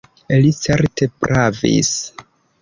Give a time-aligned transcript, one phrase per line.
[0.45, 1.93] Li certe pravis.